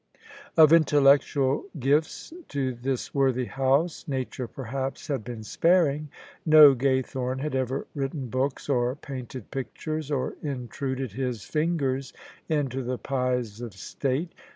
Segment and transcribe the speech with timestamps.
[0.57, 6.09] Of intellectual gifts to this worthy house Nature perhaps had been sparing.
[6.43, 12.13] No Gaythorne had ever written books or painted pictures or intruded his fingers
[12.49, 14.33] into the pies of State.